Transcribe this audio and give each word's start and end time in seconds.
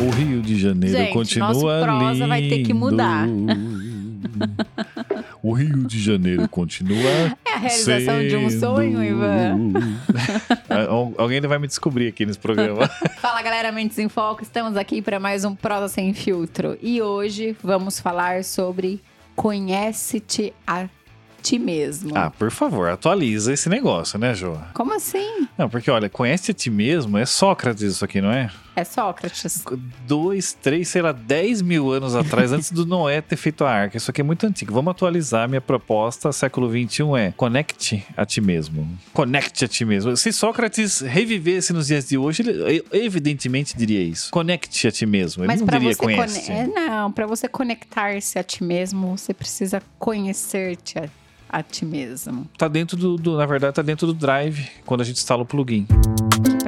O 0.00 0.10
Rio 0.10 0.40
de 0.40 0.58
Janeiro 0.58 0.96
Gente, 0.96 1.12
continua 1.12 1.48
nosso 1.48 1.60
prosa 1.60 2.12
lindo. 2.12 2.28
vai 2.28 2.42
ter 2.48 2.62
que 2.62 2.72
mudar. 2.74 3.26
O 5.42 5.52
Rio 5.52 5.84
de 5.86 5.98
Janeiro 6.00 6.48
continua. 6.48 6.98
É 7.44 7.54
a 7.54 7.58
realização 7.58 8.20
de 8.26 8.36
um 8.36 8.50
sendo- 8.50 8.60
sonho, 8.60 9.02
Ivan. 9.02 9.72
Al- 10.68 11.14
Alguém 11.16 11.36
ainda 11.36 11.48
vai 11.48 11.58
me 11.58 11.66
descobrir 11.68 12.08
aqui 12.08 12.26
nesse 12.26 12.38
programa. 12.38 12.86
Fala 13.22 13.40
galera, 13.40 13.70
Mentes 13.72 13.98
em 13.98 14.08
Foco, 14.08 14.42
estamos 14.42 14.76
aqui 14.76 15.00
para 15.00 15.18
mais 15.20 15.44
um 15.44 15.54
Prosa 15.54 15.88
Sem 15.88 16.12
Filtro. 16.12 16.76
E 16.82 17.00
hoje 17.00 17.56
vamos 17.62 17.98
falar 18.00 18.42
sobre 18.44 19.00
Conhece-te 19.36 20.52
a 20.66 20.88
ti 21.40 21.58
mesmo. 21.58 22.16
ah, 22.16 22.30
por 22.30 22.50
favor, 22.50 22.88
atualiza 22.90 23.52
esse 23.52 23.68
negócio, 23.68 24.18
né, 24.18 24.34
Jô? 24.34 24.56
Como 24.74 24.92
assim? 24.94 25.46
Não, 25.56 25.68
porque 25.68 25.88
olha, 25.90 26.08
conhece 26.10 26.50
a 26.50 26.54
ti 26.54 26.68
mesmo, 26.68 27.16
é 27.16 27.24
Sócrates 27.24 27.82
isso 27.82 28.04
aqui, 28.04 28.20
não 28.20 28.30
é? 28.32 28.50
É 28.78 28.84
Sócrates. 28.84 29.64
Dois, 30.06 30.52
três, 30.52 30.86
sei 30.86 31.02
lá, 31.02 31.10
dez 31.10 31.60
mil 31.60 31.90
anos 31.90 32.14
atrás, 32.14 32.52
antes 32.52 32.70
do 32.70 32.86
Noé 32.86 33.20
ter 33.20 33.34
feito 33.36 33.64
a 33.64 33.70
arca. 33.70 33.96
Isso 33.96 34.08
aqui 34.08 34.20
é 34.20 34.24
muito 34.24 34.46
antigo. 34.46 34.72
Vamos 34.72 34.92
atualizar. 34.92 35.48
Minha 35.48 35.60
proposta, 35.60 36.30
século 36.30 36.68
XXI, 36.70 37.02
é 37.18 37.32
conecte 37.36 38.06
a 38.16 38.24
ti 38.24 38.40
mesmo. 38.40 38.88
Conecte 39.12 39.64
a 39.64 39.68
ti 39.68 39.84
mesmo. 39.84 40.16
Se 40.16 40.32
Sócrates 40.32 41.00
revivesse 41.00 41.72
nos 41.72 41.88
dias 41.88 42.08
de 42.08 42.16
hoje, 42.16 42.42
ele 42.42 42.84
evidentemente 42.92 43.76
diria 43.76 44.00
isso. 44.00 44.30
Conecte 44.30 44.86
a 44.86 44.92
ti 44.92 45.04
mesmo. 45.06 45.42
Ele 45.42 45.48
Mas 45.48 45.60
não 45.60 45.66
para 45.66 45.78
diria 45.80 45.96
conhece. 45.96 46.52
é, 46.52 46.64
não, 46.68 47.10
para 47.10 47.26
você 47.26 47.48
conectar-se 47.48 48.38
a 48.38 48.44
ti 48.44 48.62
mesmo, 48.62 49.18
você 49.18 49.34
precisa 49.34 49.82
conhecer-te 49.98 51.00
a, 51.00 51.08
a 51.48 51.62
ti 51.64 51.84
mesmo. 51.84 52.46
Tá 52.56 52.68
dentro 52.68 52.96
do, 52.96 53.16
do- 53.16 53.36
na 53.36 53.44
verdade, 53.46 53.74
tá 53.74 53.82
dentro 53.82 54.06
do 54.06 54.14
drive 54.14 54.68
quando 54.86 55.00
a 55.00 55.04
gente 55.04 55.16
instala 55.16 55.42
o 55.42 55.46
plugin. 55.46 55.84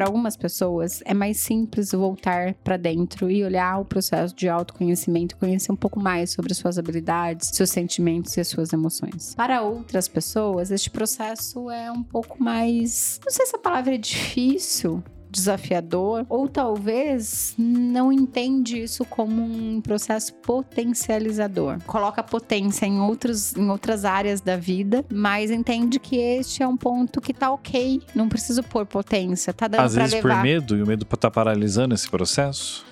Para 0.01 0.09
algumas 0.09 0.35
pessoas 0.35 1.03
é 1.05 1.13
mais 1.13 1.37
simples 1.41 1.93
voltar 1.93 2.55
para 2.65 2.79
dentro 2.79 3.31
e 3.31 3.45
olhar 3.45 3.79
o 3.79 3.85
processo 3.85 4.35
de 4.35 4.49
autoconhecimento, 4.49 5.37
conhecer 5.37 5.71
um 5.71 5.77
pouco 5.77 6.01
mais 6.01 6.31
sobre 6.31 6.55
suas 6.55 6.79
habilidades, 6.79 7.51
seus 7.53 7.69
sentimentos 7.69 8.35
e 8.35 8.41
as 8.41 8.49
suas 8.49 8.73
emoções. 8.73 9.35
Para 9.35 9.61
outras 9.61 10.09
pessoas, 10.09 10.71
este 10.71 10.89
processo 10.89 11.71
é 11.71 11.93
um 11.93 12.03
pouco 12.03 12.43
mais, 12.43 13.21
não 13.23 13.31
sei 13.31 13.45
se 13.45 13.55
a 13.55 13.59
palavra 13.59 13.95
é 13.95 13.99
difícil, 13.99 15.05
desafiador, 15.31 16.27
ou 16.29 16.49
talvez 16.49 17.55
não 17.57 18.13
entende 18.13 18.83
isso 18.83 19.05
como 19.05 19.43
um 19.43 19.81
processo 19.81 20.35
potencializador. 20.35 21.79
Coloca 21.87 22.23
potência 22.23 22.87
em, 22.87 23.01
outros, 23.01 23.55
em 23.55 23.69
outras 23.71 24.05
áreas 24.05 24.41
da 24.41 24.57
vida, 24.57 25.05
mas 25.13 25.51
entende 25.51 25.99
que 25.99 26.17
este 26.17 26.63
é 26.63 26.69
um 26.69 26.77
ponto 26.77 27.21
que 27.21 27.33
tá 27.33 27.51
ok. 27.51 28.03
Não 28.15 28.29
preciso 28.29 28.63
pôr 28.63 28.87
potência, 28.87 29.53
tá 29.53 29.69
dando 29.69 29.83
Às 29.83 29.95
pra 29.95 30.03
vezes 30.05 30.21
por 30.21 30.29
levar. 30.29 30.43
medo, 30.43 30.77
e 30.77 30.83
o 30.83 30.87
medo 30.87 31.05
tá 31.05 31.31
paralisando 31.31 31.95
esse 31.95 32.09
processo. 32.09 32.85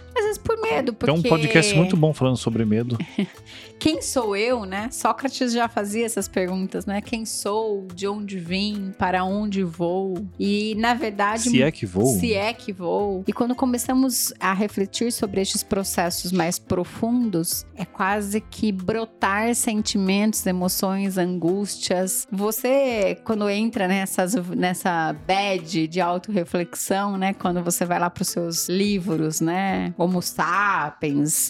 Medo, 0.70 0.92
porque... 0.92 1.12
Tem 1.12 1.20
um 1.20 1.22
podcast 1.22 1.74
muito 1.74 1.96
bom 1.96 2.12
falando 2.12 2.36
sobre 2.36 2.64
medo. 2.64 2.98
Quem 3.78 4.02
sou 4.02 4.34
eu, 4.34 4.64
né? 4.64 4.88
Sócrates 4.90 5.52
já 5.52 5.68
fazia 5.68 6.04
essas 6.04 6.26
perguntas, 6.26 6.84
né? 6.84 7.00
Quem 7.00 7.24
sou? 7.24 7.86
De 7.94 8.08
onde 8.08 8.38
vim? 8.38 8.92
Para 8.98 9.22
onde 9.24 9.62
vou? 9.62 10.26
E, 10.38 10.74
na 10.76 10.94
verdade... 10.94 11.42
Se 11.42 11.62
é 11.62 11.70
que 11.70 11.86
vou. 11.86 12.06
Se 12.18 12.34
é 12.34 12.52
que 12.52 12.72
vou. 12.72 13.22
E 13.26 13.32
quando 13.32 13.54
começamos 13.54 14.32
a 14.40 14.52
refletir 14.52 15.12
sobre 15.12 15.40
estes 15.40 15.62
processos 15.62 16.32
mais 16.32 16.58
profundos, 16.58 17.64
é 17.76 17.84
quase 17.84 18.40
que 18.40 18.72
brotar 18.72 19.54
sentimentos, 19.54 20.44
emoções, 20.44 21.16
angústias. 21.16 22.26
Você, 22.32 23.16
quando 23.24 23.48
entra 23.48 23.86
nessas, 23.86 24.34
nessa 24.34 25.12
bad 25.12 25.86
de 25.86 26.00
autorreflexão, 26.00 27.16
né? 27.16 27.32
Quando 27.32 27.62
você 27.62 27.84
vai 27.84 28.00
lá 28.00 28.10
para 28.10 28.22
os 28.22 28.28
seus 28.28 28.68
livros, 28.68 29.40
né? 29.40 29.94
Homo 29.96 30.20
sapiens, 30.20 30.57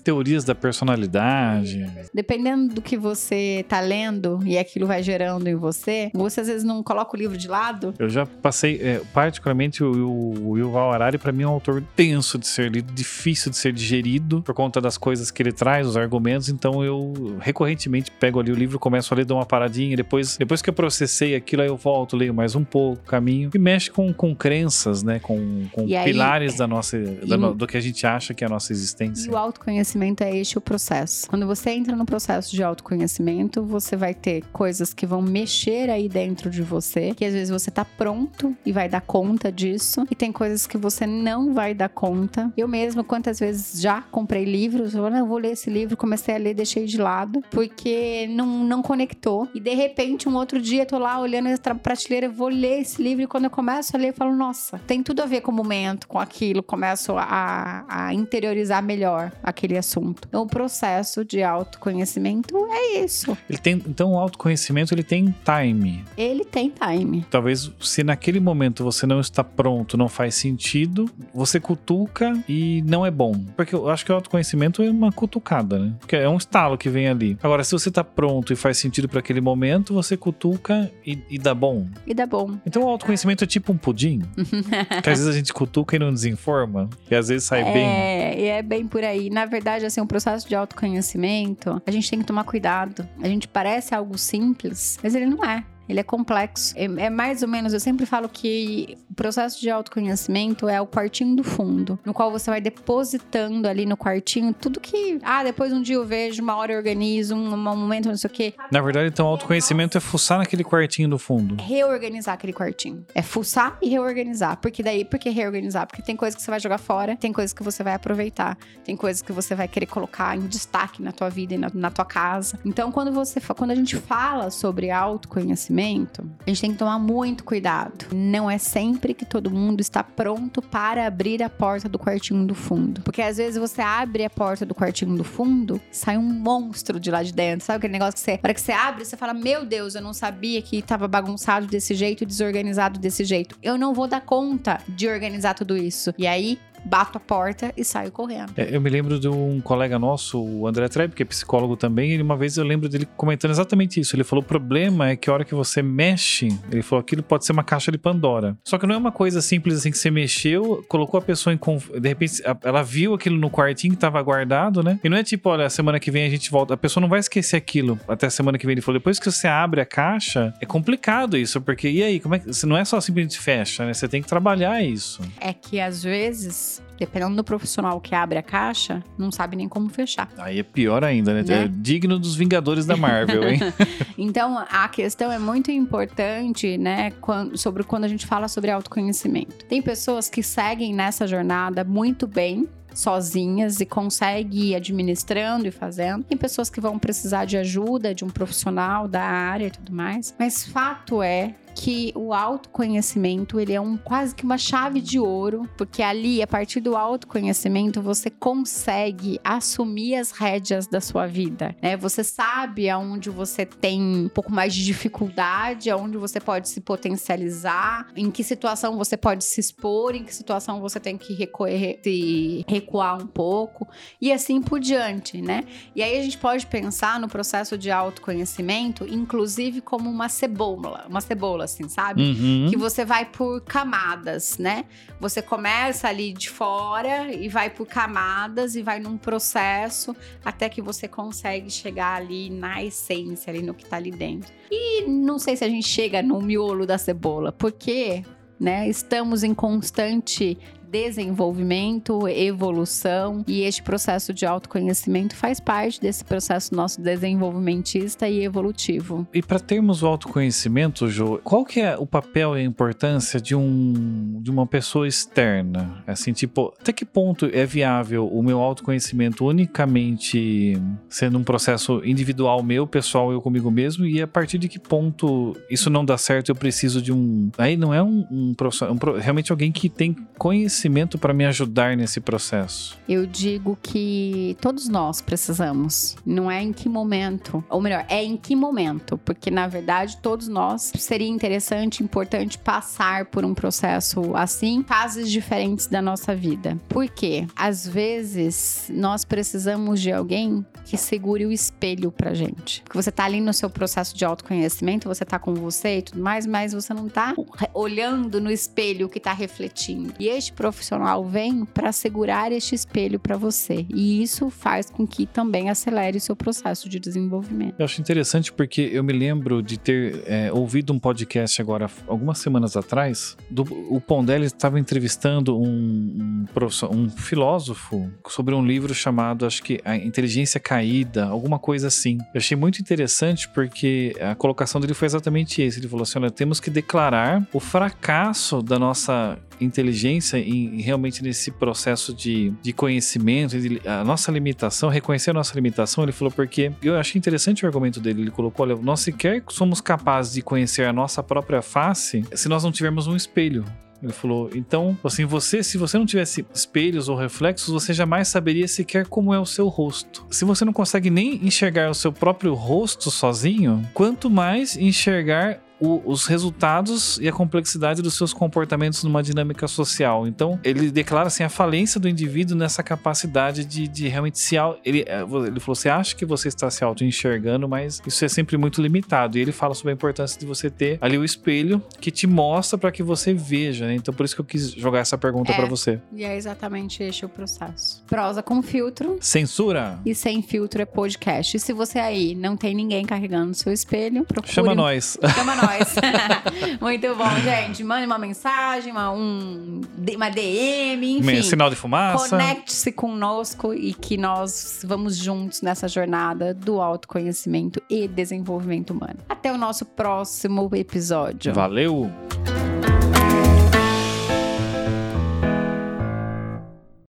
Teorias 0.02 0.44
da 0.44 0.54
personalidade. 0.54 1.86
Dependendo 2.12 2.74
do 2.74 2.82
que 2.82 2.96
você 2.96 3.64
tá 3.68 3.80
lendo 3.80 4.40
e 4.44 4.58
aquilo 4.58 4.86
vai 4.86 5.02
gerando 5.02 5.46
em 5.48 5.54
você, 5.54 6.10
você 6.14 6.40
às 6.40 6.46
vezes 6.46 6.64
não 6.64 6.82
coloca 6.82 7.16
o 7.16 7.18
livro 7.18 7.36
de 7.36 7.48
lado. 7.48 7.94
Eu 7.98 8.08
já 8.08 8.26
passei, 8.26 8.80
é, 8.82 9.00
particularmente 9.12 9.82
o, 9.82 10.34
o 10.50 10.58
Yuval 10.58 10.92
Harari, 10.92 11.18
pra 11.18 11.32
mim 11.32 11.42
é 11.44 11.46
um 11.46 11.52
autor 11.52 11.82
denso 11.96 12.38
de 12.38 12.46
ser 12.46 12.70
lido, 12.70 12.92
difícil 12.92 13.50
de 13.50 13.56
ser 13.56 13.72
digerido 13.72 14.42
por 14.42 14.54
conta 14.54 14.80
das 14.80 14.98
coisas 14.98 15.30
que 15.30 15.42
ele 15.42 15.52
traz, 15.52 15.86
os 15.86 15.96
argumentos. 15.96 16.48
Então 16.48 16.84
eu 16.84 17.36
recorrentemente 17.40 18.10
pego 18.10 18.40
ali 18.40 18.52
o 18.52 18.54
livro, 18.54 18.78
começo 18.78 19.12
a 19.12 19.16
ler, 19.16 19.24
dou 19.24 19.38
uma 19.38 19.46
paradinha, 19.46 19.96
depois, 19.96 20.36
depois 20.36 20.60
que 20.62 20.70
eu 20.70 20.74
processei 20.74 21.34
aquilo, 21.34 21.62
aí 21.62 21.68
eu 21.68 21.76
volto, 21.76 22.16
leio 22.16 22.34
mais 22.34 22.54
um 22.54 22.64
pouco, 22.64 23.02
caminho 23.04 23.50
e 23.54 23.58
mexe 23.58 23.90
com, 23.90 24.12
com 24.12 24.34
crenças, 24.34 25.02
né, 25.02 25.18
com, 25.18 25.66
com 25.72 25.86
E 25.86 25.96
aí- 25.96 26.04
pilares 26.04 26.56
da 26.56 26.66
nossa, 26.66 26.98
da 26.98 27.36
E- 27.36 27.54
do 27.54 27.66
que 27.66 27.76
a 27.76 27.80
gente 27.80 28.06
acha 28.06 28.34
que 28.34 28.44
é 28.44 28.46
a 28.46 28.50
nossa 28.50 28.72
E 28.72 28.76
existência. 29.04 29.32
o 29.32 29.36
autoconhecimento 29.36 30.22
é 30.24 30.36
este 30.36 30.58
o 30.58 30.60
processo. 30.60 31.28
Quando 31.28 31.46
você 31.46 31.70
entra 31.70 31.94
no 31.94 32.04
processo 32.04 32.54
de 32.54 32.62
autoconhecimento, 32.62 33.62
você 33.62 33.96
vai 33.96 34.14
ter 34.14 34.44
coisas 34.52 34.92
que 34.92 35.06
vão 35.06 35.22
mexer 35.22 35.90
aí 35.90 36.08
dentro 36.08 36.50
de 36.50 36.62
você, 36.62 37.14
que 37.14 37.24
às 37.24 37.32
vezes 37.32 37.50
você 37.50 37.70
tá 37.70 37.84
pronto 37.84 38.56
e 38.64 38.72
vai 38.72 38.88
dar 38.88 39.00
conta 39.00 39.52
disso, 39.52 40.06
e 40.10 40.14
tem 40.14 40.32
coisas 40.32 40.66
que 40.66 40.76
você 40.76 41.06
não 41.06 41.52
vai 41.54 41.74
dar 41.74 41.88
conta. 41.88 42.52
Eu 42.56 42.66
mesma, 42.66 43.04
quantas 43.04 43.38
vezes 43.38 43.80
já 43.80 44.02
comprei 44.02 44.44
livros, 44.44 44.94
eu 44.94 45.02
falei, 45.02 45.22
vou 45.22 45.38
ler 45.38 45.52
esse 45.52 45.70
livro, 45.70 45.96
comecei 45.96 46.34
a 46.34 46.38
ler, 46.38 46.54
deixei 46.54 46.86
de 46.86 46.98
lado, 46.98 47.42
porque 47.50 48.26
não, 48.30 48.46
não 48.64 48.82
conectou. 48.82 49.48
E 49.54 49.60
de 49.60 49.74
repente, 49.74 50.28
um 50.28 50.36
outro 50.36 50.60
dia, 50.60 50.82
eu 50.82 50.86
tô 50.86 50.98
lá 50.98 51.20
olhando 51.20 51.48
essa 51.48 51.74
prateleira, 51.74 52.28
vou 52.28 52.48
ler 52.48 52.80
esse 52.80 53.02
livro, 53.02 53.24
e 53.24 53.26
quando 53.26 53.44
eu 53.44 53.50
começo 53.50 53.96
a 53.96 53.98
ler, 53.98 54.08
eu 54.08 54.14
falo, 54.14 54.34
nossa, 54.34 54.78
tem 54.86 55.02
tudo 55.02 55.22
a 55.22 55.26
ver 55.26 55.40
com 55.40 55.50
o 55.50 55.54
momento, 55.54 56.08
com 56.08 56.18
aquilo, 56.18 56.62
começo 56.62 57.14
a, 57.16 57.84
a 57.88 58.14
interiorizar 58.14 58.82
melhor 58.88 59.30
aquele 59.42 59.76
assunto. 59.76 60.26
Então, 60.26 60.42
o 60.42 60.46
processo 60.46 61.22
de 61.24 61.42
autoconhecimento 61.42 62.56
é 62.70 63.04
isso. 63.04 63.36
Ele 63.48 63.58
tem, 63.58 63.74
então 63.86 64.12
o 64.12 64.18
autoconhecimento 64.18 64.94
ele 64.94 65.02
tem 65.02 65.34
time. 65.44 66.04
Ele 66.16 66.44
tem 66.44 66.70
time. 66.72 67.26
Talvez 67.30 67.70
se 67.80 68.02
naquele 68.02 68.40
momento 68.40 68.82
você 68.82 69.06
não 69.06 69.20
está 69.20 69.44
pronto, 69.44 69.98
não 69.98 70.08
faz 70.08 70.34
sentido, 70.34 71.10
você 71.34 71.60
cutuca 71.60 72.32
e 72.48 72.82
não 72.86 73.04
é 73.04 73.10
bom. 73.10 73.34
Porque 73.54 73.74
eu 73.74 73.90
acho 73.90 74.04
que 74.06 74.10
o 74.10 74.14
autoconhecimento 74.14 74.82
é 74.82 74.90
uma 74.90 75.12
cutucada, 75.12 75.78
né? 75.78 75.94
Porque 76.00 76.16
é 76.16 76.28
um 76.28 76.38
estalo 76.38 76.78
que 76.78 76.88
vem 76.88 77.08
ali. 77.08 77.36
Agora, 77.42 77.62
se 77.62 77.72
você 77.72 77.90
está 77.90 78.02
pronto 78.02 78.52
e 78.52 78.56
faz 78.56 78.78
sentido 78.78 79.08
para 79.08 79.18
aquele 79.18 79.40
momento, 79.40 79.92
você 79.92 80.16
cutuca 80.16 80.90
e, 81.04 81.18
e 81.28 81.38
dá 81.38 81.54
bom. 81.54 81.86
E 82.06 82.14
dá 82.14 82.26
bom. 82.26 82.56
Então 82.64 82.82
o 82.84 82.88
autoconhecimento 82.88 83.44
é 83.44 83.46
tipo 83.46 83.72
um 83.72 83.76
pudim. 83.76 84.22
que 85.02 85.10
às 85.10 85.18
vezes 85.18 85.28
a 85.28 85.32
gente 85.32 85.52
cutuca 85.52 85.96
e 85.96 85.98
não 85.98 86.12
desinforma. 86.12 86.88
E 87.10 87.14
às 87.14 87.28
vezes 87.28 87.44
sai 87.44 87.64
bem. 87.64 87.86
É, 87.86 88.40
e 88.40 88.44
é 88.46 88.62
bem 88.62 88.77
por 88.86 89.04
aí. 89.04 89.30
Na 89.30 89.44
verdade, 89.44 89.86
assim, 89.86 90.00
o 90.00 90.06
processo 90.06 90.48
de 90.48 90.54
autoconhecimento, 90.54 91.80
a 91.86 91.90
gente 91.90 92.10
tem 92.10 92.18
que 92.18 92.24
tomar 92.24 92.44
cuidado. 92.44 93.08
A 93.22 93.28
gente 93.28 93.48
parece 93.48 93.94
algo 93.94 94.16
simples, 94.16 94.98
mas 95.02 95.14
ele 95.14 95.26
não 95.26 95.44
é. 95.44 95.64
Ele 95.88 96.00
é 96.00 96.02
complexo. 96.02 96.74
É, 96.76 96.84
é 96.84 97.10
mais 97.10 97.42
ou 97.42 97.48
menos, 97.48 97.72
eu 97.72 97.80
sempre 97.80 98.06
falo 98.06 98.28
que 98.28 98.98
o 99.10 99.14
processo 99.14 99.60
de 99.60 99.70
autoconhecimento 99.70 100.68
é 100.68 100.80
o 100.80 100.86
quartinho 100.86 101.36
do 101.36 101.44
fundo, 101.44 101.98
no 102.04 102.12
qual 102.12 102.30
você 102.30 102.50
vai 102.50 102.60
depositando 102.60 103.66
ali 103.66 103.86
no 103.86 103.96
quartinho 103.96 104.52
tudo 104.52 104.80
que. 104.80 105.18
Ah, 105.22 105.42
depois 105.42 105.72
um 105.72 105.80
dia 105.80 105.96
eu 105.96 106.04
vejo, 106.04 106.42
uma 106.42 106.56
hora 106.56 106.72
eu 106.72 106.78
organizo, 106.78 107.34
um, 107.34 107.54
um 107.54 107.56
momento, 107.56 108.08
não 108.08 108.16
sei 108.16 108.28
o 108.28 108.32
quê. 108.32 108.54
Na 108.70 108.80
verdade, 108.80 109.08
então, 109.08 109.26
autoconhecimento 109.26 109.96
é 109.96 110.00
fuçar 110.00 110.38
naquele 110.38 110.64
quartinho 110.64 111.08
do 111.08 111.18
fundo. 111.18 111.56
reorganizar 111.60 112.34
aquele 112.34 112.52
quartinho. 112.52 113.04
É 113.14 113.22
fuçar 113.22 113.78
e 113.80 113.88
reorganizar. 113.88 114.58
Porque 114.58 114.82
daí, 114.82 115.04
por 115.04 115.18
que 115.18 115.30
reorganizar? 115.30 115.86
Porque 115.86 116.02
tem 116.02 116.16
coisas 116.16 116.36
que 116.36 116.42
você 116.42 116.50
vai 116.50 116.60
jogar 116.60 116.78
fora, 116.78 117.16
tem 117.16 117.32
coisas 117.32 117.52
que 117.52 117.62
você 117.62 117.82
vai 117.82 117.94
aproveitar, 117.94 118.56
tem 118.84 118.96
coisas 118.96 119.22
que 119.22 119.32
você 119.32 119.54
vai 119.54 119.68
querer 119.68 119.86
colocar 119.86 120.36
em 120.36 120.46
destaque 120.46 121.02
na 121.02 121.12
tua 121.12 121.30
vida 121.30 121.54
e 121.54 121.58
na, 121.58 121.70
na 121.72 121.90
tua 121.90 122.04
casa. 122.04 122.58
Então, 122.64 122.92
quando 122.92 123.12
você 123.12 123.40
quando 123.56 123.70
a 123.70 123.74
gente 123.74 123.96
fala 123.96 124.50
sobre 124.50 124.90
autoconhecimento, 124.90 125.77
a 125.82 126.50
gente 126.50 126.60
tem 126.60 126.72
que 126.72 126.78
tomar 126.78 126.98
muito 126.98 127.44
cuidado. 127.44 128.06
Não 128.14 128.50
é 128.50 128.58
sempre 128.58 129.14
que 129.14 129.24
todo 129.24 129.50
mundo 129.50 129.80
está 129.80 130.02
pronto 130.02 130.60
para 130.60 131.06
abrir 131.06 131.42
a 131.42 131.48
porta 131.48 131.88
do 131.88 131.98
quartinho 131.98 132.44
do 132.46 132.54
fundo. 132.54 133.02
Porque 133.02 133.22
às 133.22 133.36
vezes 133.36 133.58
você 133.58 133.80
abre 133.80 134.24
a 134.24 134.30
porta 134.30 134.66
do 134.66 134.74
quartinho 134.74 135.16
do 135.16 135.24
fundo, 135.24 135.80
sai 135.90 136.16
um 136.16 136.22
monstro 136.22 136.98
de 136.98 137.10
lá 137.10 137.22
de 137.22 137.32
dentro. 137.32 137.66
Sabe 137.66 137.78
aquele 137.78 137.92
negócio 137.92 138.14
que 138.14 138.20
você, 138.20 138.32
na 138.32 138.40
hora 138.44 138.54
que 138.54 138.60
você 138.60 138.72
abre, 138.72 139.04
você 139.04 139.16
fala: 139.16 139.34
Meu 139.34 139.64
Deus, 139.64 139.94
eu 139.94 140.02
não 140.02 140.12
sabia 140.12 140.60
que 140.62 140.78
estava 140.78 141.06
bagunçado 141.06 141.66
desse 141.66 141.94
jeito, 141.94 142.26
desorganizado 142.26 142.98
desse 142.98 143.24
jeito. 143.24 143.56
Eu 143.62 143.78
não 143.78 143.94
vou 143.94 144.06
dar 144.06 144.20
conta 144.20 144.80
de 144.88 145.08
organizar 145.08 145.54
tudo 145.54 145.76
isso. 145.76 146.12
E 146.18 146.26
aí 146.26 146.58
bato 146.84 147.18
a 147.18 147.20
porta 147.20 147.72
e 147.76 147.84
saio 147.84 148.10
correndo. 148.10 148.52
É, 148.56 148.74
eu 148.74 148.80
me 148.80 148.90
lembro 148.90 149.18
de 149.18 149.28
um 149.28 149.60
colega 149.60 149.98
nosso, 149.98 150.40
o 150.42 150.66
André 150.66 150.88
Treb, 150.88 151.12
que 151.14 151.22
é 151.22 151.26
psicólogo 151.26 151.76
também, 151.76 152.12
ele 152.12 152.22
uma 152.22 152.36
vez 152.36 152.56
eu 152.56 152.64
lembro 152.64 152.88
dele 152.88 153.06
comentando 153.16 153.50
exatamente 153.50 154.00
isso. 154.00 154.14
Ele 154.14 154.24
falou: 154.24 154.42
o 154.42 154.46
problema 154.46 155.10
é 155.10 155.16
que 155.16 155.30
a 155.30 155.32
hora 155.32 155.44
que 155.44 155.54
você 155.54 155.82
mexe, 155.82 156.48
ele 156.70 156.82
falou 156.82 157.00
aquilo 157.00 157.22
pode 157.22 157.44
ser 157.44 157.52
uma 157.52 157.64
caixa 157.64 157.90
de 157.90 157.98
Pandora. 157.98 158.56
Só 158.64 158.78
que 158.78 158.86
não 158.86 158.94
é 158.94 158.98
uma 158.98 159.12
coisa 159.12 159.40
simples 159.40 159.76
assim 159.76 159.90
que 159.90 159.98
você 159.98 160.10
mexeu, 160.10 160.84
colocou 160.88 161.18
a 161.18 161.22
pessoa 161.22 161.52
em 161.52 161.58
conf... 161.58 161.90
de 161.90 162.08
repente 162.08 162.42
ela 162.62 162.82
viu 162.82 163.14
aquilo 163.14 163.36
no 163.36 163.50
quartinho 163.50 163.94
que 163.94 164.00
tava 164.00 164.20
guardado, 164.22 164.82
né? 164.82 164.98
E 165.02 165.08
não 165.08 165.16
é 165.16 165.22
tipo, 165.22 165.48
olha, 165.48 165.68
semana 165.68 165.98
que 165.98 166.10
vem 166.10 166.26
a 166.26 166.30
gente 166.30 166.50
volta. 166.50 166.74
A 166.74 166.76
pessoa 166.76 167.00
não 167.00 167.08
vai 167.08 167.20
esquecer 167.20 167.56
aquilo 167.56 167.98
até 168.06 168.26
a 168.26 168.30
semana 168.30 168.58
que 168.58 168.66
vem. 168.66 168.74
Ele 168.74 168.80
falou: 168.80 168.98
depois 168.98 169.18
que 169.18 169.30
você 169.30 169.46
abre 169.46 169.80
a 169.80 169.86
caixa, 169.86 170.54
é 170.60 170.66
complicado 170.66 171.36
isso, 171.36 171.60
porque 171.60 171.88
e 171.88 172.02
aí, 172.02 172.20
como 172.20 172.34
é 172.34 172.38
que. 172.38 172.48
Não 172.66 172.76
é 172.76 172.84
só 172.84 173.00
simplesmente 173.00 173.38
fecha, 173.38 173.86
né? 173.86 173.94
Você 173.94 174.08
tem 174.08 174.20
que 174.20 174.28
trabalhar 174.28 174.82
isso. 174.82 175.22
É 175.40 175.52
que 175.52 175.80
às 175.80 176.02
vezes 176.02 176.67
Dependendo 176.98 177.36
do 177.36 177.44
profissional 177.44 178.00
que 178.00 178.14
abre 178.14 178.38
a 178.38 178.42
caixa, 178.42 179.02
não 179.16 179.30
sabe 179.30 179.56
nem 179.56 179.68
como 179.68 179.88
fechar. 179.88 180.28
Aí 180.38 180.58
é 180.58 180.62
pior 180.62 181.04
ainda, 181.04 181.32
né? 181.32 181.44
Né? 181.46 181.64
É 181.64 181.68
digno 181.68 182.18
dos 182.18 182.34
Vingadores 182.34 182.84
da 182.86 182.96
Marvel, 182.96 183.48
hein? 183.48 183.60
Então, 184.18 184.58
a 184.70 184.88
questão 184.88 185.30
é 185.30 185.38
muito 185.38 185.70
importante, 185.70 186.76
né, 186.76 187.12
quan- 187.20 187.56
sobre 187.56 187.84
quando 187.84 188.04
a 188.04 188.08
gente 188.08 188.26
fala 188.26 188.48
sobre 188.48 188.70
autoconhecimento. 188.70 189.64
Tem 189.66 189.80
pessoas 189.80 190.28
que 190.28 190.42
seguem 190.42 190.92
nessa 190.92 191.26
jornada 191.26 191.84
muito 191.84 192.26
bem, 192.26 192.68
sozinhas 192.92 193.80
e 193.80 193.86
conseguem 193.86 194.60
ir 194.70 194.74
administrando 194.74 195.68
e 195.68 195.70
fazendo. 195.70 196.24
Tem 196.24 196.36
pessoas 196.36 196.68
que 196.68 196.80
vão 196.80 196.98
precisar 196.98 197.44
de 197.44 197.56
ajuda 197.56 198.12
de 198.14 198.24
um 198.24 198.28
profissional 198.28 199.06
da 199.06 199.22
área 199.22 199.66
e 199.66 199.70
tudo 199.70 199.92
mais. 199.92 200.34
Mas 200.38 200.64
fato 200.66 201.22
é 201.22 201.54
que 201.74 202.12
o 202.14 202.32
autoconhecimento 202.32 203.60
ele 203.60 203.72
é 203.72 203.80
um 203.80 203.96
quase 203.96 204.34
que 204.34 204.44
uma 204.44 204.58
chave 204.58 205.00
de 205.00 205.18
ouro, 205.18 205.68
porque 205.76 206.02
ali 206.02 206.42
a 206.42 206.46
partir 206.46 206.80
do 206.80 206.96
autoconhecimento 206.96 208.00
você 208.00 208.30
consegue 208.30 209.40
assumir 209.42 210.16
as 210.16 210.30
rédeas 210.30 210.86
da 210.86 211.00
sua 211.00 211.26
vida, 211.26 211.74
né? 211.82 211.96
Você 211.96 212.24
sabe 212.24 212.88
aonde 212.88 213.30
você 213.30 213.64
tem 213.64 214.00
um 214.00 214.28
pouco 214.28 214.52
mais 214.52 214.74
de 214.74 214.84
dificuldade, 214.84 215.90
aonde 215.90 216.16
você 216.16 216.40
pode 216.40 216.68
se 216.68 216.80
potencializar, 216.80 218.08
em 218.16 218.30
que 218.30 218.42
situação 218.42 218.96
você 218.96 219.16
pode 219.16 219.44
se 219.44 219.60
expor, 219.60 220.14
em 220.14 220.24
que 220.24 220.34
situação 220.34 220.80
você 220.80 220.98
tem 220.98 221.16
que 221.16 221.34
recorrer, 221.34 222.00
se 222.02 222.64
recuar 222.68 223.20
um 223.22 223.26
pouco 223.26 223.86
e 224.20 224.32
assim 224.32 224.60
por 224.60 224.80
diante, 224.80 225.40
né? 225.42 225.64
E 225.94 226.02
aí 226.02 226.18
a 226.18 226.22
gente 226.22 226.38
pode 226.38 226.66
pensar 226.66 227.20
no 227.20 227.28
processo 227.28 227.76
de 227.76 227.90
autoconhecimento, 227.90 229.06
inclusive 229.06 229.80
como 229.80 230.08
uma 230.10 230.28
cebola, 230.28 231.06
uma 231.08 231.20
cebola 231.20 231.57
assim, 231.62 231.88
sabe? 231.88 232.22
Uhum. 232.22 232.66
que 232.70 232.76
você 232.76 233.04
vai 233.04 233.24
por 233.24 233.60
camadas, 233.62 234.58
né? 234.58 234.84
Você 235.20 235.42
começa 235.42 236.08
ali 236.08 236.32
de 236.32 236.48
fora 236.48 237.32
e 237.34 237.48
vai 237.48 237.70
por 237.70 237.86
camadas 237.86 238.76
e 238.76 238.82
vai 238.82 239.00
num 239.00 239.16
processo 239.16 240.14
até 240.44 240.68
que 240.68 240.80
você 240.80 241.08
consegue 241.08 241.70
chegar 241.70 242.16
ali 242.16 242.50
na 242.50 242.82
essência, 242.82 243.50
ali 243.50 243.62
no 243.62 243.74
que 243.74 243.84
tá 243.84 243.96
ali 243.96 244.10
dentro. 244.10 244.52
E 244.70 245.06
não 245.06 245.38
sei 245.38 245.56
se 245.56 245.64
a 245.64 245.68
gente 245.68 245.88
chega 245.88 246.22
no 246.22 246.40
miolo 246.40 246.86
da 246.86 246.98
cebola, 246.98 247.52
porque, 247.52 248.22
né, 248.58 248.88
estamos 248.88 249.42
em 249.42 249.54
constante 249.54 250.58
desenvolvimento, 250.90 252.26
evolução 252.28 253.44
e 253.46 253.62
este 253.62 253.82
processo 253.82 254.32
de 254.32 254.46
autoconhecimento 254.46 255.36
faz 255.36 255.60
parte 255.60 256.00
desse 256.00 256.24
processo 256.24 256.74
nosso 256.74 257.00
desenvolvimentista 257.00 258.28
e 258.28 258.42
evolutivo. 258.42 259.26
E 259.34 259.42
para 259.42 259.60
termos 259.60 260.02
o 260.02 260.06
autoconhecimento, 260.06 261.08
Jo, 261.08 261.40
qual 261.44 261.64
que 261.64 261.80
é 261.80 261.96
o 261.96 262.06
papel 262.06 262.56
e 262.56 262.60
a 262.60 262.64
importância 262.64 263.40
de 263.40 263.54
um 263.54 264.40
de 264.40 264.50
uma 264.50 264.66
pessoa 264.66 265.06
externa? 265.06 266.02
Assim, 266.06 266.32
tipo, 266.32 266.72
até 266.80 266.92
que 266.92 267.04
ponto 267.04 267.46
é 267.52 267.66
viável 267.66 268.26
o 268.26 268.42
meu 268.42 268.60
autoconhecimento 268.60 269.44
unicamente 269.44 270.80
sendo 271.08 271.38
um 271.38 271.44
processo 271.44 272.02
individual 272.04 272.62
meu, 272.62 272.86
pessoal, 272.86 273.30
eu 273.32 273.40
comigo 273.40 273.70
mesmo, 273.70 274.06
e 274.06 274.22
a 274.22 274.26
partir 274.26 274.58
de 274.58 274.68
que 274.68 274.78
ponto 274.78 275.56
isso 275.70 275.90
não 275.90 276.04
dá 276.04 276.16
certo, 276.16 276.48
eu 276.48 276.54
preciso 276.54 277.02
de 277.02 277.12
um. 277.12 277.50
Aí 277.58 277.76
não 277.76 277.92
é 277.92 278.02
um, 278.02 278.26
um, 278.30 278.54
profissional- 278.54 278.94
um 278.94 279.18
realmente 279.18 279.52
alguém 279.52 279.70
que 279.70 279.88
tem 279.88 280.16
conhecimento 280.38 280.77
para 281.18 281.32
me 281.32 281.44
ajudar 281.46 281.96
nesse 281.96 282.20
processo. 282.20 282.98
Eu 283.08 283.26
digo 283.26 283.78
que 283.82 284.56
todos 284.60 284.88
nós 284.88 285.20
precisamos. 285.20 286.16
Não 286.24 286.50
é 286.50 286.62
em 286.62 286.72
que 286.72 286.88
momento, 286.88 287.64
ou 287.68 287.80
melhor, 287.80 288.04
é 288.08 288.22
em 288.22 288.36
que 288.36 288.54
momento, 288.54 289.18
porque 289.18 289.50
na 289.50 289.66
verdade 289.66 290.18
todos 290.18 290.48
nós 290.48 290.92
seria 290.98 291.28
interessante, 291.28 292.02
importante 292.02 292.58
passar 292.58 293.26
por 293.26 293.44
um 293.44 293.54
processo 293.54 294.34
assim, 294.36 294.84
fases 294.86 295.30
diferentes 295.30 295.86
da 295.86 296.02
nossa 296.02 296.34
vida. 296.34 296.78
Por 296.88 297.08
quê? 297.08 297.46
Às 297.56 297.86
vezes 297.86 298.90
nós 298.92 299.24
precisamos 299.24 300.00
de 300.00 300.12
alguém 300.12 300.64
que 300.84 300.96
segure 300.96 301.44
o 301.44 301.52
espelho 301.52 302.10
pra 302.10 302.34
gente. 302.34 302.82
Porque 302.82 302.96
você 302.96 303.12
tá 303.12 303.24
ali 303.24 303.40
no 303.40 303.52
seu 303.52 303.68
processo 303.68 304.16
de 304.16 304.24
autoconhecimento, 304.24 305.08
você 305.08 305.24
tá 305.24 305.38
com 305.38 305.54
você 305.54 305.98
e 305.98 306.02
tudo 306.02 306.22
mais, 306.22 306.46
mas 306.46 306.72
você 306.72 306.94
não 306.94 307.08
tá 307.08 307.34
olhando 307.74 308.40
no 308.40 308.50
espelho 308.50 309.08
que 309.08 309.20
tá 309.20 309.32
refletindo. 309.32 310.14
E 310.18 310.28
este 310.28 310.52
profissional 310.68 311.24
vem 311.24 311.64
para 311.64 311.92
segurar 311.92 312.52
este 312.52 312.74
espelho 312.74 313.18
para 313.18 313.36
você. 313.36 313.86
E 313.88 314.22
isso 314.22 314.50
faz 314.50 314.90
com 314.90 315.06
que 315.06 315.26
também 315.26 315.70
acelere 315.70 316.18
o 316.18 316.20
seu 316.20 316.36
processo 316.36 316.88
de 316.88 317.00
desenvolvimento. 317.00 317.76
Eu 317.78 317.84
acho 317.84 318.00
interessante 318.00 318.52
porque 318.52 318.90
eu 318.92 319.02
me 319.02 319.12
lembro 319.12 319.62
de 319.62 319.78
ter 319.78 320.22
é, 320.26 320.52
ouvido 320.52 320.92
um 320.92 320.98
podcast 320.98 321.60
agora, 321.60 321.88
algumas 322.06 322.38
semanas 322.38 322.76
atrás, 322.76 323.36
do, 323.50 323.62
o 323.88 324.00
Pondelli 324.00 324.46
estava 324.46 324.78
entrevistando 324.78 325.58
um, 325.58 326.44
um, 326.46 326.46
um 326.90 327.08
filósofo 327.08 328.10
sobre 328.28 328.54
um 328.54 328.64
livro 328.64 328.94
chamado, 328.94 329.46
acho 329.46 329.62
que, 329.62 329.80
A 329.84 329.96
Inteligência 329.96 330.60
Caída, 330.60 331.26
alguma 331.26 331.58
coisa 331.58 331.88
assim. 331.88 332.18
Eu 332.34 332.38
achei 332.38 332.56
muito 332.56 332.80
interessante 332.80 333.48
porque 333.48 334.14
a 334.20 334.34
colocação 334.34 334.80
dele 334.80 334.94
foi 334.94 335.06
exatamente 335.06 335.62
esse. 335.62 335.80
Ele 335.80 335.88
falou 335.88 336.02
assim: 336.02 336.18
olha, 336.18 336.30
temos 336.30 336.60
que 336.60 336.68
declarar 336.70 337.46
o 337.52 337.60
fracasso 337.60 338.62
da 338.62 338.78
nossa 338.78 339.38
inteligência 339.60 340.38
em, 340.38 340.80
realmente 340.80 341.22
nesse 341.22 341.50
processo 341.50 342.14
de, 342.14 342.52
de 342.62 342.72
conhecimento, 342.72 343.56
a 343.86 344.04
nossa 344.04 344.30
limitação, 344.30 344.88
reconhecer 344.88 345.30
a 345.30 345.34
nossa 345.34 345.54
limitação. 345.54 346.04
Ele 346.04 346.12
falou 346.12 346.32
porque 346.32 346.72
eu 346.82 346.96
achei 346.96 347.18
interessante 347.18 347.64
o 347.64 347.66
argumento 347.66 348.00
dele. 348.00 348.22
Ele 348.22 348.30
colocou: 348.30 348.66
olha, 348.66 348.76
nós 348.76 349.00
sequer 349.00 349.42
somos 349.48 349.80
capazes 349.80 350.34
de 350.34 350.42
conhecer 350.42 350.84
a 350.84 350.92
nossa 350.92 351.22
própria 351.22 351.62
face 351.62 352.24
se 352.34 352.48
nós 352.48 352.64
não 352.64 352.72
tivermos 352.72 353.06
um 353.06 353.16
espelho. 353.16 353.64
Ele 354.02 354.12
falou, 354.12 354.48
então, 354.54 354.96
assim, 355.02 355.24
você, 355.24 355.62
se 355.62 355.76
você 355.76 355.98
não 355.98 356.06
tivesse 356.06 356.46
espelhos 356.54 357.08
ou 357.08 357.16
reflexos, 357.16 357.68
você 357.68 357.92
jamais 357.92 358.28
saberia 358.28 358.68
sequer 358.68 359.06
como 359.06 359.34
é 359.34 359.40
o 359.40 359.46
seu 359.46 359.66
rosto. 359.66 360.24
Se 360.30 360.44
você 360.44 360.64
não 360.64 360.72
consegue 360.72 361.10
nem 361.10 361.44
enxergar 361.44 361.90
o 361.90 361.94
seu 361.94 362.12
próprio 362.12 362.54
rosto 362.54 363.10
sozinho, 363.10 363.84
quanto 363.92 364.30
mais 364.30 364.76
enxergar 364.76 365.60
o- 365.80 366.02
os 366.04 366.26
resultados 366.26 367.18
e 367.18 367.28
a 367.28 367.32
complexidade 367.32 368.02
dos 368.02 368.14
seus 368.14 368.32
comportamentos 368.32 369.02
numa 369.04 369.22
dinâmica 369.22 369.66
social. 369.68 370.26
Então, 370.26 370.58
ele 370.64 370.90
declara 370.90 371.28
assim 371.28 371.42
a 371.44 371.48
falência 371.48 372.00
do 372.00 372.08
indivíduo 372.08 372.56
nessa 372.56 372.82
capacidade 372.82 373.64
de, 373.64 373.86
de 373.86 374.08
realmente 374.08 374.38
se 374.38 374.56
ele, 374.84 375.04
eh, 375.06 375.20
ele 375.46 375.60
falou: 375.60 375.74
você 375.76 375.88
acha 375.88 376.14
que 376.16 376.24
você 376.24 376.48
está 376.48 376.70
se 376.70 376.82
auto-enxergando, 376.84 377.68
mas 377.68 378.00
isso 378.06 378.24
é 378.24 378.28
sempre 378.28 378.56
muito 378.56 378.80
limitado. 378.82 379.38
E 379.38 379.40
ele 379.40 379.52
fala 379.52 379.74
sobre 379.74 379.92
a 379.92 379.94
importância 379.94 380.38
de 380.38 380.46
você 380.46 380.68
ter 380.70 380.98
ali 381.00 381.16
o 381.18 381.24
espelho 381.24 381.82
que 382.00 382.10
te 382.10 382.26
mostra 382.26 382.76
para 382.78 382.90
que 382.90 383.02
você 383.02 383.32
veja. 383.34 383.86
né? 383.86 383.94
Então, 383.94 384.12
por 384.14 384.24
isso 384.24 384.34
que 384.34 384.40
eu 384.40 384.44
quis 384.44 384.72
jogar 384.72 385.00
essa 385.00 385.16
pergunta 385.18 385.52
É. 385.52 385.56
para 385.56 385.66
você. 385.66 386.00
E 386.12 386.24
é 386.24 386.36
exatamente 386.36 387.02
este 387.02 387.24
o 387.24 387.28
processo. 387.28 388.02
Prosa 388.06 388.42
com 388.42 388.62
filtro. 388.62 389.16
Censura? 389.20 389.98
E 390.04 390.14
sem 390.14 390.42
filtro 390.42 390.82
é 390.82 390.84
podcast. 390.84 391.56
E 391.56 391.60
se 391.60 391.72
você 391.72 391.98
aí 391.98 392.34
não 392.34 392.56
tem 392.56 392.74
ninguém 392.74 393.04
carregando 393.04 393.54
seu 393.54 393.72
espelho, 393.72 394.24
procure 394.24 394.52
Chama 394.52 394.74
nós. 394.74 395.18
Chama 395.34 395.54
nós. 395.68 395.94
Muito 396.80 397.14
bom, 397.14 397.30
gente. 397.42 397.84
Mande 397.84 398.06
uma 398.06 398.18
mensagem, 398.18 398.90
uma, 398.90 399.10
um, 399.12 399.80
uma 400.14 400.30
DM, 400.30 401.18
enfim. 401.18 401.42
Sinal 401.42 401.70
de 401.70 401.76
fumaça. 401.76 402.30
Conecte-se 402.30 402.92
conosco 402.92 403.74
e 403.74 403.92
que 403.92 404.16
nós 404.16 404.82
vamos 404.86 405.16
juntos 405.16 405.62
nessa 405.62 405.86
jornada 405.86 406.54
do 406.54 406.80
autoconhecimento 406.80 407.82
e 407.90 408.08
desenvolvimento 408.08 408.90
humano. 408.90 409.18
Até 409.28 409.52
o 409.52 409.58
nosso 409.58 409.84
próximo 409.84 410.68
episódio. 410.74 411.52
Valeu! 411.52 412.10